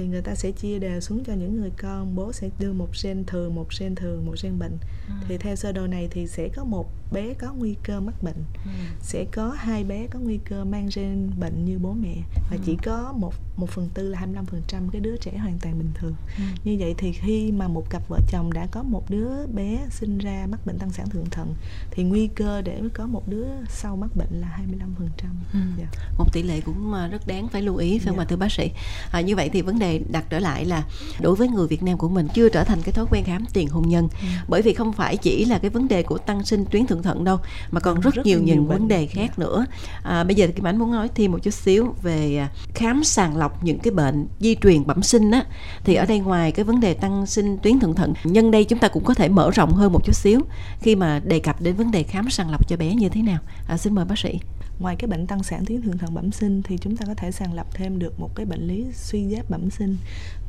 [0.00, 2.88] thì người ta sẽ chia đều xuống cho những người con bố sẽ đưa một
[3.02, 5.14] gen thường một gen thường một gen bệnh ừ.
[5.28, 8.44] thì theo sơ đồ này thì sẽ có một bé có nguy cơ mắc bệnh
[8.64, 8.70] ừ.
[9.00, 12.62] sẽ có hai bé có nguy cơ mang gen bệnh như bố mẹ và ừ.
[12.66, 15.78] chỉ có một một phần tư là 25 phần trăm cái đứa trẻ hoàn toàn
[15.78, 16.42] bình thường ừ.
[16.64, 20.18] như vậy thì khi mà một cặp vợ chồng đã có một đứa bé sinh
[20.18, 21.54] ra mắc bệnh tăng sản thượng thận
[21.90, 25.58] thì nguy cơ để có một đứa sau mắc bệnh là 25 phần trăm ừ.
[25.78, 25.86] Dạ.
[26.18, 28.16] một tỷ lệ cũng à, rất đáng phải lưu ý phải không.
[28.18, 28.24] Dạ.
[28.24, 28.70] thưa bác sĩ
[29.12, 30.82] à, như vậy thì vấn đề đặt trở lại là
[31.20, 33.68] đối với người Việt Nam của mình chưa trở thành cái thói quen khám tiền
[33.68, 34.26] hôn nhân ừ.
[34.48, 37.24] bởi vì không phải chỉ là cái vấn đề của tăng sinh tuyến thượng thận
[37.24, 37.38] đâu
[37.70, 39.20] mà còn rất, rất nhiều những vấn đề khác.
[39.36, 39.44] Dạ.
[39.44, 39.66] nữa
[40.02, 43.04] à, bây giờ thì Kim Ánh muốn nói thêm một chút xíu về à, khám
[43.04, 45.44] sàng lọc những cái bệnh di truyền bẩm sinh á
[45.84, 48.78] thì ở đây ngoài cái vấn đề tăng sinh tuyến thượng thận nhân đây chúng
[48.78, 50.40] ta cũng có thể mở rộng hơn một chút xíu
[50.80, 53.38] khi mà đề cập đến vấn đề khám sàng lọc cho bé như thế nào
[53.68, 54.40] à, xin mời bác sĩ
[54.80, 57.30] ngoài cái bệnh tăng sản tuyến thượng thận bẩm sinh thì chúng ta có thể
[57.30, 59.96] sàng lọc thêm được một cái bệnh lý suy giáp bẩm sinh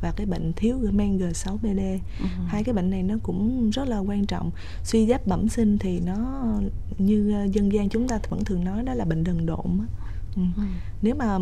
[0.02, 1.98] và cái bệnh thiếu men G6PD uh-huh.
[2.20, 2.26] Ừ.
[2.46, 4.50] hai cái bệnh này nó cũng rất là quan trọng
[4.84, 6.44] suy giáp bẩm sinh thì nó
[6.98, 9.78] như dân gian chúng ta vẫn thường nói đó là bệnh đần độn
[10.36, 10.42] Ừ.
[10.56, 10.62] ừ.
[11.02, 11.38] Nếu mà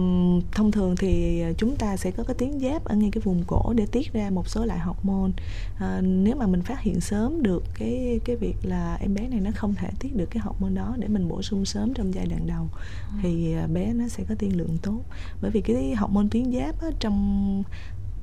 [0.53, 3.73] thông thường thì chúng ta sẽ có cái tuyến giáp ở ngay cái vùng cổ
[3.77, 5.31] để tiết ra một số loại hormone.
[5.79, 9.41] À, nếu mà mình phát hiện sớm được cái cái việc là em bé này
[9.41, 12.27] nó không thể tiết được cái hormone đó để mình bổ sung sớm trong giai
[12.27, 12.69] đoạn đầu
[13.13, 13.19] ừ.
[13.23, 15.01] thì à, bé nó sẽ có tiên lượng tốt.
[15.43, 17.63] Bởi vì cái hormone tuyến giáp á, trong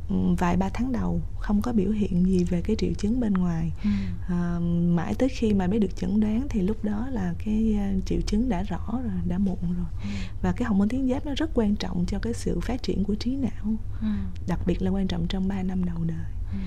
[0.10, 3.72] vài ba tháng đầu không có biểu hiện gì về cái triệu chứng bên ngoài
[3.84, 3.90] ừ.
[4.28, 4.60] à,
[4.96, 8.20] mãi tới khi mà bé được chẩn đoán thì lúc đó là cái uh, triệu
[8.26, 10.10] chứng đã rõ rồi đã muộn rồi ừ.
[10.42, 13.04] và cái hồng môn tuyến giáp nó rất quan trọng cho cái sự phát triển
[13.04, 14.08] của trí não ừ.
[14.48, 16.58] đặc biệt là quan trọng trong 3 năm đầu đời ừ.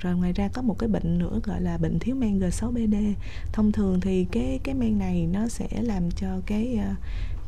[0.00, 3.12] rồi ngoài ra có một cái bệnh nữa gọi là bệnh thiếu men G6PD
[3.52, 6.96] thông thường thì cái cái men này nó sẽ làm cho cái uh,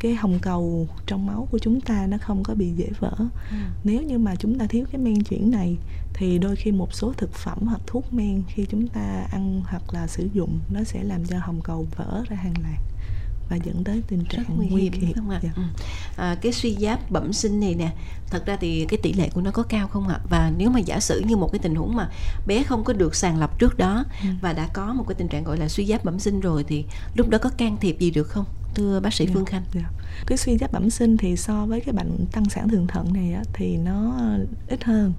[0.00, 3.14] cái hồng cầu trong máu của chúng ta nó không có bị dễ vỡ
[3.50, 3.56] ừ.
[3.84, 5.76] nếu như mà chúng ta thiếu cái men chuyển này
[6.14, 9.94] thì đôi khi một số thực phẩm hoặc thuốc men khi chúng ta ăn hoặc
[9.94, 12.80] là sử dụng nó sẽ làm cho hồng cầu vỡ ra hàng loạt
[13.48, 15.40] và dẫn tới tình trạng nguy, nguy hiểm, không ạ?
[15.42, 15.50] Dạ.
[15.56, 15.62] Ừ.
[16.16, 17.92] À, cái suy giáp bẩm sinh này nè,
[18.30, 20.20] thật ra thì cái tỷ lệ của nó có cao không ạ?
[20.30, 22.08] Và nếu mà giả sử như một cái tình huống mà
[22.46, 24.28] bé không có được sàng lọc trước đó ừ.
[24.40, 26.84] và đã có một cái tình trạng gọi là suy giáp bẩm sinh rồi thì
[27.14, 28.44] lúc đó có can thiệp gì được không?
[28.74, 29.62] Thưa bác sĩ yeah, dạ, Phương Khanh?
[29.74, 29.86] Yeah.
[29.92, 30.04] Dạ.
[30.26, 33.32] Cái suy giáp bẩm sinh thì so với cái bệnh tăng sản thượng thận này
[33.32, 34.28] á, thì nó
[34.68, 35.12] ít hơn.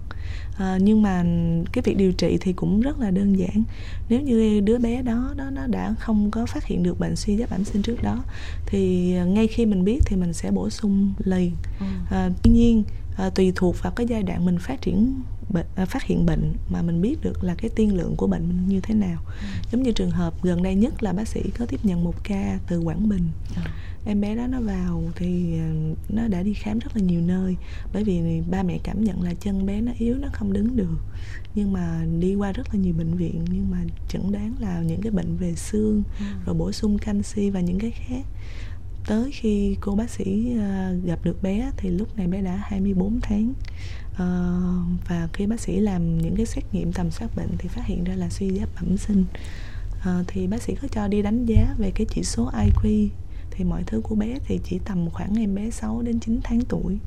[0.58, 1.24] À, nhưng mà
[1.72, 3.64] cái việc điều trị thì cũng rất là đơn giản.
[4.10, 7.38] Nếu như đứa bé đó đó nó đã không có phát hiện được bệnh suy
[7.38, 8.24] giáp bẩm sinh trước đó
[8.66, 11.52] thì ngay khi mình biết thì mình sẽ bổ sung liền.
[11.80, 11.86] Ừ.
[12.10, 12.84] À, tuy nhiên
[13.16, 16.54] à, tùy thuộc vào cái giai đoạn mình phát triển bệnh à, phát hiện bệnh
[16.70, 19.48] mà mình biết được là cái tiên lượng của bệnh như thế nào ừ.
[19.72, 22.60] giống như trường hợp gần đây nhất là bác sĩ có tiếp nhận một ca
[22.68, 23.24] từ quảng bình
[23.56, 23.62] ừ.
[24.06, 25.60] em bé đó nó vào thì
[26.10, 27.56] nó đã đi khám rất là nhiều nơi
[27.94, 30.98] bởi vì ba mẹ cảm nhận là chân bé nó yếu nó không đứng được
[31.56, 33.78] nhưng mà đi qua rất là nhiều bệnh viện nhưng mà
[34.10, 36.26] chẩn đoán là những cái bệnh về xương ừ.
[36.46, 38.26] rồi bổ sung canxi và những cái khác
[39.08, 43.20] tới khi cô bác sĩ uh, gặp được bé thì lúc này bé đã 24
[43.22, 43.54] tháng.
[44.14, 47.86] Uh, và khi bác sĩ làm những cái xét nghiệm tầm soát bệnh thì phát
[47.86, 49.26] hiện ra là suy giáp bẩm sinh.
[50.00, 53.08] Uh, thì bác sĩ có cho đi đánh giá về cái chỉ số IQ
[53.52, 56.62] thì mọi thứ của bé thì chỉ tầm khoảng em bé 6 đến 9 tháng
[56.62, 56.98] tuổi.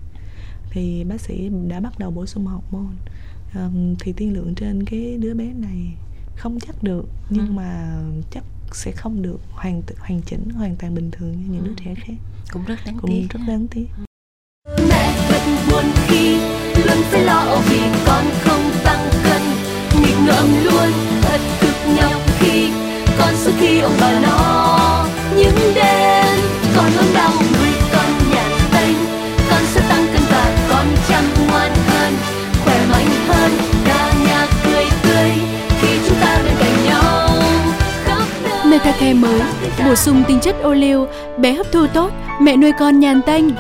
[0.71, 2.97] Thì bác sĩ đã bắt đầu bổ sung hormone.
[3.55, 5.95] Um, thì tiên lượng trên cái đứa bé này
[6.37, 7.53] không chắc được nhưng ừ.
[7.53, 11.71] mà chắc sẽ không được hoàn hoàn chỉnh hoàn toàn bình thường như những đứa
[11.71, 11.75] ừ.
[11.85, 12.15] trẻ khác.
[12.53, 13.27] Cũng rất đáng cũng tiếc.
[13.31, 13.87] rất đáng tiếc.
[14.89, 16.37] Mẹ thật buồn khi
[16.85, 19.43] luôn phải lo vì con không tăng cân.
[20.03, 22.71] Nghịch ngợm luôn thật cực nhọc khi
[23.19, 26.37] con suốt khi ông bà lo những đêm
[26.77, 28.97] con ốm đau nuôi con nhàn tênh
[29.51, 32.15] con sẽ tăng cân và con chăm ngoan hơn
[32.65, 33.51] khỏe mạnh hơn.
[33.85, 35.31] Cả nhà cười tươi
[35.81, 36.68] khi chúng ta bên cạnh
[38.71, 39.41] Metacare mới
[39.87, 41.07] bổ sung tinh chất ô liu
[41.39, 43.51] bé hấp thu tốt mẹ nuôi con nhàn tanh.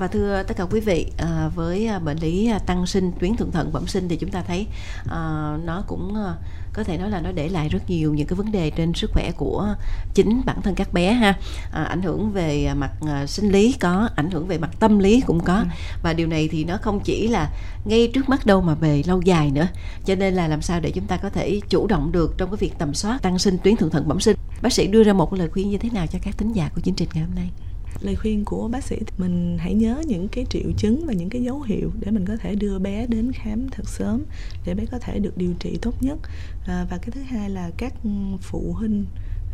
[0.00, 3.36] và thưa tất cả quý vị à, với à, bệnh lý à, tăng sinh tuyến
[3.36, 4.66] thượng thận bẩm sinh thì chúng ta thấy
[5.10, 5.18] à,
[5.64, 6.34] nó cũng à,
[6.72, 9.10] có thể nói là nó để lại rất nhiều những cái vấn đề trên sức
[9.12, 9.74] khỏe của
[10.14, 11.38] chính bản thân các bé ha.
[11.72, 12.90] À, ảnh hưởng về mặt
[13.26, 15.56] sinh lý có ảnh hưởng về mặt tâm lý cũng có.
[15.56, 15.64] Ừ.
[16.02, 17.50] và điều này thì nó không chỉ là
[17.84, 19.66] ngay trước mắt đâu mà về lâu dài nữa.
[20.04, 22.56] Cho nên là làm sao để chúng ta có thể chủ động được trong cái
[22.56, 24.36] việc tầm soát tăng sinh tuyến thượng thận bẩm sinh.
[24.62, 26.80] Bác sĩ đưa ra một lời khuyên như thế nào cho các thính giả của
[26.80, 27.50] chương trình ngày hôm nay
[28.00, 31.30] lời khuyên của bác sĩ thì mình hãy nhớ những cái triệu chứng và những
[31.30, 34.22] cái dấu hiệu để mình có thể đưa bé đến khám thật sớm
[34.64, 36.18] để bé có thể được điều trị tốt nhất.
[36.66, 37.94] À, và cái thứ hai là các
[38.40, 39.04] phụ huynh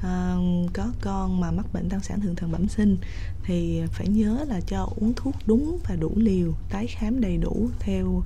[0.03, 0.37] à,
[0.72, 2.96] có con mà mắc bệnh tăng sản thượng thận bẩm sinh
[3.44, 7.68] thì phải nhớ là cho uống thuốc đúng và đủ liều tái khám đầy đủ
[7.79, 8.22] theo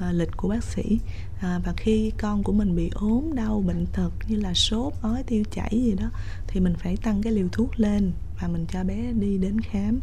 [0.00, 0.98] à, lịch của bác sĩ.
[1.40, 5.22] À, và khi con của mình bị ốm đau bệnh tật như là sốt ói
[5.22, 6.10] tiêu chảy gì đó
[6.46, 8.12] thì mình phải tăng cái liều thuốc lên
[8.44, 10.00] và mình cho bé đi đến khám.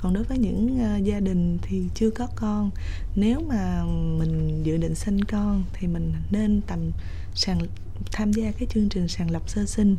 [0.00, 2.70] Còn đối với những uh, gia đình thì chưa có con
[3.16, 3.84] nếu mà
[4.18, 6.90] mình dự định sinh con thì mình nên tầm
[7.34, 7.58] sàng
[8.12, 9.96] tham gia cái chương trình sàng lọc sơ sinh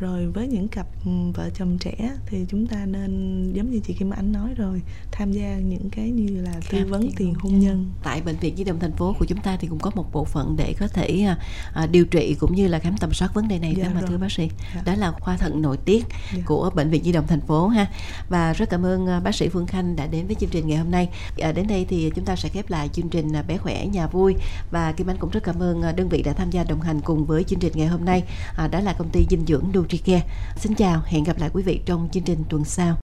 [0.00, 3.94] rồi với những cặp ừ, vợ chồng trẻ thì chúng ta nên giống như chị
[3.94, 4.82] Kim Anh nói rồi
[5.12, 7.90] tham gia những cái như là tư vấn tiền hôn nhân.
[8.02, 10.24] tại bệnh viện Nhi đồng thành phố của chúng ta thì cũng có một bộ
[10.24, 11.38] phận để có thể à,
[11.74, 14.00] à, điều trị cũng như là khám tầm soát vấn đề này Dạ đó mà
[14.00, 14.10] rồi.
[14.10, 14.50] thưa bác sĩ.
[14.74, 14.82] Dạ.
[14.84, 16.04] đó là khoa thận nội tiết
[16.36, 16.42] Dạ.
[16.46, 17.86] của bệnh viện Nhi đồng thành phố ha.
[18.28, 20.78] Và rất cảm ơn à, bác sĩ Phương Khanh đã đến với chương trình ngày
[20.78, 21.08] hôm nay.
[21.38, 24.34] À, đến đây thì chúng ta sẽ khép lại chương trình bé khỏe nhà vui.
[24.70, 27.24] Và Kim Anh cũng rất cảm ơn đơn vị đã tham gia đồng hành cùng
[27.24, 28.22] với chương trình ngày hôm nay.
[28.56, 30.26] À, đó là công ty dinh dưỡng Nutricare
[30.56, 32.96] xin chào hẹn gặp lại quý vị trong chương trình tuần sau.